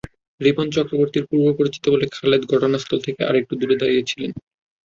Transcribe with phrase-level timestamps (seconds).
[0.41, 4.31] রিপন চক্রবর্তীর পূর্বপরিচিত বলে খালেদ ঘটনাস্থল থেকে একটু দূরে দাঁড়িয়ে ছিলেন।